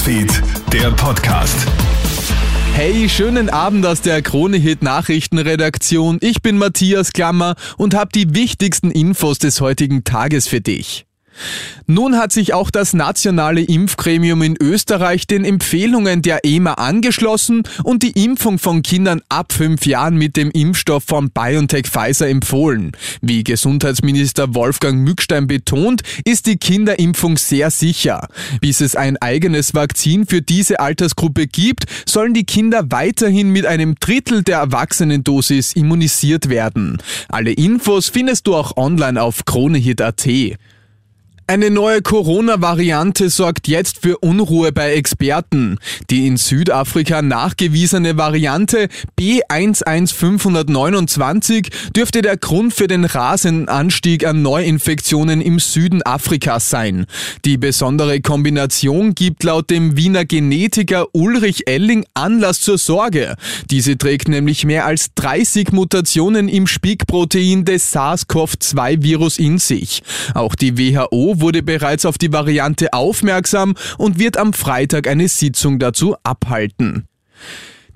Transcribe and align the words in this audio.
Newsfeed, 0.00 0.42
der 0.72 0.90
Podcast. 0.92 1.54
Hey, 2.72 3.06
schönen 3.06 3.50
Abend 3.50 3.84
aus 3.84 4.00
der 4.00 4.22
Krone-Hit 4.22 4.82
Nachrichtenredaktion. 4.82 6.16
Ich 6.22 6.40
bin 6.40 6.56
Matthias 6.56 7.12
Klammer 7.12 7.54
und 7.76 7.92
habe 7.94 8.10
die 8.14 8.34
wichtigsten 8.34 8.90
Infos 8.90 9.38
des 9.38 9.60
heutigen 9.60 10.02
Tages 10.02 10.48
für 10.48 10.62
dich. 10.62 11.04
Nun 11.86 12.16
hat 12.16 12.32
sich 12.32 12.54
auch 12.54 12.70
das 12.70 12.92
nationale 12.92 13.62
Impfgremium 13.62 14.42
in 14.42 14.56
Österreich 14.60 15.26
den 15.26 15.44
Empfehlungen 15.44 16.22
der 16.22 16.44
EMA 16.44 16.74
angeschlossen 16.74 17.62
und 17.82 18.02
die 18.02 18.24
Impfung 18.24 18.58
von 18.58 18.82
Kindern 18.82 19.22
ab 19.28 19.52
fünf 19.52 19.86
Jahren 19.86 20.16
mit 20.16 20.36
dem 20.36 20.50
Impfstoff 20.50 21.04
von 21.04 21.30
BioNTech 21.30 21.88
Pfizer 21.88 22.28
empfohlen. 22.28 22.92
Wie 23.22 23.42
Gesundheitsminister 23.42 24.54
Wolfgang 24.54 25.00
Mückstein 25.00 25.46
betont, 25.46 26.02
ist 26.24 26.46
die 26.46 26.58
Kinderimpfung 26.58 27.36
sehr 27.38 27.70
sicher. 27.70 28.28
Bis 28.60 28.80
es 28.80 28.94
ein 28.94 29.16
eigenes 29.16 29.74
Vakzin 29.74 30.26
für 30.26 30.42
diese 30.42 30.78
Altersgruppe 30.78 31.46
gibt, 31.46 31.86
sollen 32.06 32.34
die 32.34 32.44
Kinder 32.44 32.84
weiterhin 32.90 33.50
mit 33.50 33.66
einem 33.66 33.96
Drittel 33.98 34.42
der 34.42 34.58
Erwachsenendosis 34.58 35.72
immunisiert 35.72 36.48
werden. 36.48 36.98
Alle 37.28 37.52
Infos 37.52 38.08
findest 38.08 38.46
du 38.46 38.54
auch 38.54 38.76
online 38.76 39.20
auf 39.20 39.44
kronehit.at. 39.44 40.28
Eine 41.50 41.70
neue 41.72 42.00
Corona-Variante 42.00 43.28
sorgt 43.28 43.66
jetzt 43.66 44.02
für 44.02 44.18
Unruhe 44.18 44.70
bei 44.70 44.92
Experten. 44.92 45.78
Die 46.08 46.28
in 46.28 46.36
Südafrika 46.36 47.22
nachgewiesene 47.22 48.16
Variante 48.16 48.86
B11529 49.18 51.90
dürfte 51.90 52.22
der 52.22 52.36
Grund 52.36 52.72
für 52.72 52.86
den 52.86 53.04
rasenden 53.04 53.68
Anstieg 53.68 54.24
an 54.24 54.42
Neuinfektionen 54.42 55.40
im 55.40 55.58
Süden 55.58 56.04
Afrikas 56.04 56.70
sein. 56.70 57.06
Die 57.44 57.58
besondere 57.58 58.20
Kombination 58.20 59.16
gibt 59.16 59.42
laut 59.42 59.70
dem 59.70 59.96
Wiener 59.96 60.24
Genetiker 60.24 61.08
Ulrich 61.12 61.66
Elling 61.66 62.06
Anlass 62.14 62.60
zur 62.60 62.78
Sorge. 62.78 63.34
Diese 63.72 63.98
trägt 63.98 64.28
nämlich 64.28 64.64
mehr 64.64 64.86
als 64.86 65.14
30 65.16 65.72
Mutationen 65.72 66.48
im 66.48 66.68
Spike-Protein 66.68 67.64
des 67.64 67.92
SARS-CoV-2-Virus 67.92 69.40
in 69.40 69.58
sich. 69.58 70.04
Auch 70.34 70.54
die 70.54 70.78
WHO 70.78 71.39
wurde 71.40 71.62
bereits 71.62 72.04
auf 72.04 72.18
die 72.18 72.32
Variante 72.32 72.92
aufmerksam 72.92 73.74
und 73.98 74.18
wird 74.18 74.36
am 74.36 74.52
Freitag 74.52 75.06
eine 75.06 75.28
Sitzung 75.28 75.78
dazu 75.78 76.16
abhalten. 76.22 77.06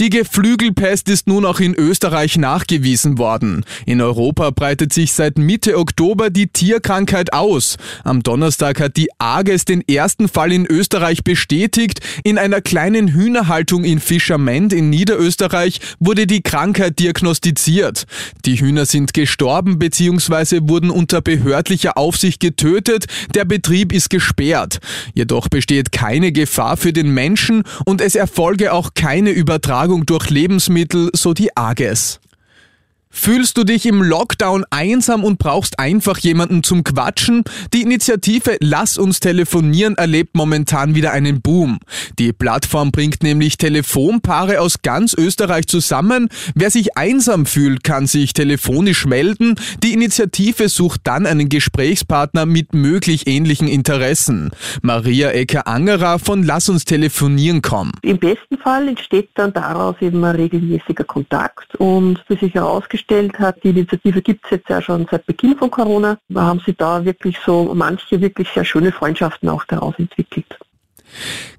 Die 0.00 0.08
Geflügelpest 0.08 1.10
ist 1.10 1.26
nun 1.26 1.44
auch 1.44 1.60
in 1.60 1.74
Österreich 1.74 2.38
nachgewiesen 2.38 3.18
worden. 3.18 3.66
In 3.84 4.00
Europa 4.00 4.48
breitet 4.48 4.94
sich 4.94 5.12
seit 5.12 5.36
Mitte 5.36 5.76
Oktober 5.76 6.30
die 6.30 6.46
Tierkrankheit 6.46 7.34
aus. 7.34 7.76
Am 8.02 8.22
Donnerstag 8.22 8.80
hat 8.80 8.96
die 8.96 9.10
AGES 9.18 9.66
den 9.66 9.86
ersten 9.86 10.30
Fall 10.30 10.52
in 10.52 10.64
Österreich 10.64 11.22
bestätigt. 11.22 12.00
In 12.24 12.38
einer 12.38 12.62
kleinen 12.62 13.08
Hühnerhaltung 13.08 13.84
in 13.84 14.00
Fischerment 14.00 14.72
in 14.72 14.88
Niederösterreich 14.88 15.80
wurde 15.98 16.26
die 16.26 16.40
Krankheit 16.40 16.98
diagnostiziert. 16.98 18.06
Die 18.46 18.58
Hühner 18.58 18.86
sind 18.86 19.12
gestorben 19.12 19.78
bzw. 19.78 20.60
wurden 20.62 20.88
unter 20.88 21.20
behördlicher 21.20 21.98
Aufsicht 21.98 22.40
getötet. 22.40 23.04
Der 23.34 23.44
Betrieb 23.44 23.92
ist 23.92 24.08
gesperrt. 24.08 24.78
Jedoch 25.12 25.48
besteht 25.50 25.92
keine 25.92 26.32
Gefahr 26.32 26.78
für 26.78 26.94
den 26.94 27.12
Menschen 27.12 27.64
und 27.84 28.00
es 28.00 28.14
erfolge 28.14 28.72
auch 28.72 28.94
keine 28.94 29.32
Übertragung 29.32 29.89
Versorgung 29.90 30.06
durch 30.06 30.30
Lebensmittel, 30.30 31.10
so 31.14 31.34
die 31.34 31.56
AGES. 31.56 32.20
Fühlst 33.12 33.58
du 33.58 33.64
dich 33.64 33.86
im 33.86 34.02
Lockdown 34.02 34.64
einsam 34.70 35.24
und 35.24 35.38
brauchst 35.38 35.80
einfach 35.80 36.16
jemanden 36.18 36.62
zum 36.62 36.84
Quatschen? 36.84 37.42
Die 37.74 37.82
Initiative 37.82 38.56
Lass 38.60 38.98
uns 38.98 39.18
telefonieren 39.18 39.96
erlebt 39.96 40.36
momentan 40.36 40.94
wieder 40.94 41.10
einen 41.10 41.42
Boom. 41.42 41.80
Die 42.20 42.32
Plattform 42.32 42.92
bringt 42.92 43.24
nämlich 43.24 43.58
Telefonpaare 43.58 44.60
aus 44.60 44.82
ganz 44.82 45.12
Österreich 45.12 45.66
zusammen. 45.66 46.28
Wer 46.54 46.70
sich 46.70 46.96
einsam 46.96 47.46
fühlt, 47.46 47.82
kann 47.82 48.06
sich 48.06 48.32
telefonisch 48.32 49.04
melden. 49.06 49.56
Die 49.82 49.92
Initiative 49.92 50.68
sucht 50.68 51.00
dann 51.04 51.26
einen 51.26 51.48
Gesprächspartner 51.48 52.46
mit 52.46 52.74
möglich 52.74 53.26
ähnlichen 53.26 53.66
Interessen. 53.66 54.50
Maria 54.82 55.30
Ecker-Angerer 55.30 56.20
von 56.20 56.44
Lass 56.44 56.68
uns 56.68 56.84
telefonieren 56.84 57.60
kommen. 57.60 57.92
Im 58.02 58.18
besten 58.18 58.56
Fall 58.56 58.86
entsteht 58.86 59.30
dann 59.34 59.52
daraus 59.52 59.96
eben 60.00 60.24
ein 60.24 60.36
regelmäßiger 60.36 61.04
Kontakt 61.04 61.74
und 61.76 62.22
für 62.28 62.36
sich 62.36 62.54
herausgestellt, 62.54 62.99
festgestellt 63.00 63.38
hat, 63.38 63.62
die 63.62 63.70
Initiative 63.70 64.22
gibt 64.22 64.44
es 64.44 64.50
jetzt 64.52 64.68
ja 64.68 64.80
schon 64.80 65.06
seit 65.10 65.26
Beginn 65.26 65.56
von 65.56 65.70
Corona, 65.70 66.18
da 66.28 66.42
haben 66.42 66.60
sie 66.64 66.74
da 66.74 67.04
wirklich 67.04 67.38
so 67.44 67.72
manche 67.74 68.20
wirklich 68.20 68.48
sehr 68.50 68.64
schöne 68.64 68.92
Freundschaften 68.92 69.48
auch 69.48 69.64
daraus 69.64 69.94
entwickelt. 69.98 70.58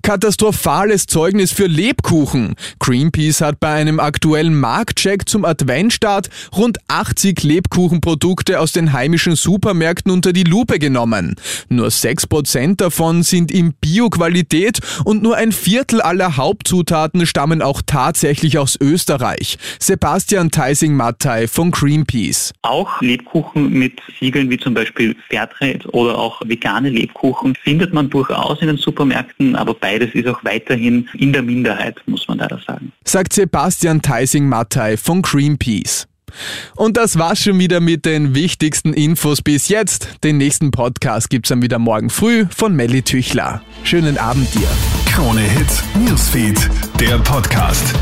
Katastrophales 0.01 1.05
Zeugnis 1.05 1.51
für 1.51 1.67
Lebkuchen. 1.67 2.55
Greenpeace 2.79 3.41
hat 3.41 3.59
bei 3.59 3.73
einem 3.73 3.99
aktuellen 3.99 4.59
Marktcheck 4.59 5.29
zum 5.29 5.45
Adventstart 5.45 6.29
rund 6.55 6.79
80 6.87 7.43
Lebkuchenprodukte 7.43 8.59
aus 8.59 8.71
den 8.71 8.93
heimischen 8.93 9.35
Supermärkten 9.35 10.11
unter 10.11 10.33
die 10.33 10.43
Lupe 10.43 10.79
genommen. 10.79 11.35
Nur 11.69 11.87
6% 11.87 12.77
davon 12.77 13.23
sind 13.23 13.51
in 13.51 13.73
Bio-Qualität 13.73 14.79
und 15.05 15.21
nur 15.21 15.35
ein 15.35 15.51
Viertel 15.51 16.01
aller 16.01 16.37
Hauptzutaten 16.37 17.25
stammen 17.25 17.61
auch 17.61 17.81
tatsächlich 17.85 18.57
aus 18.57 18.77
Österreich. 18.81 19.57
Sebastian 19.79 20.49
Theising-Mattei 20.51 21.47
von 21.47 21.71
Greenpeace. 21.71 22.53
Auch 22.63 23.01
Lebkuchen 23.01 23.71
mit 23.71 24.01
Siegeln 24.19 24.49
wie 24.49 24.57
zum 24.57 24.73
Beispiel 24.73 25.15
Fairtrade 25.29 25.87
oder 25.91 26.17
auch 26.17 26.41
vegane 26.45 26.89
Lebkuchen 26.89 27.55
findet 27.55 27.93
man 27.93 28.09
durchaus 28.09 28.61
in 28.61 28.67
den 28.67 28.77
Supermärkten 28.77 29.40
Minderheiten, 29.41 29.55
aber 29.55 29.73
beides 29.73 30.13
ist 30.13 30.27
auch 30.27 30.43
weiterhin 30.43 31.09
in 31.13 31.33
der 31.33 31.41
Minderheit, 31.41 32.01
muss 32.05 32.27
man 32.27 32.37
leider 32.37 32.59
sagen. 32.65 32.91
Sagt 33.03 33.33
Sebastian 33.33 34.01
Theising-Mattei 34.01 34.97
von 34.97 35.21
Greenpeace. 35.21 36.07
Und 36.77 36.95
das 36.95 37.19
war's 37.19 37.43
schon 37.43 37.59
wieder 37.59 37.81
mit 37.81 38.05
den 38.05 38.33
wichtigsten 38.35 38.93
Infos 38.93 39.41
bis 39.41 39.67
jetzt. 39.67 40.23
Den 40.23 40.37
nächsten 40.37 40.71
Podcast 40.71 41.29
gibt's 41.29 41.49
dann 41.49 41.61
wieder 41.61 41.77
morgen 41.77 42.09
früh 42.09 42.45
von 42.55 42.73
Melly 42.73 43.01
Tüchler. 43.01 43.61
Schönen 43.83 44.17
Abend 44.17 44.53
dir. 44.55 44.67
Krone 45.11 45.41
Hits, 45.41 45.83
Newsfeed, 45.93 46.69
der 47.01 47.17
Podcast. 47.19 47.93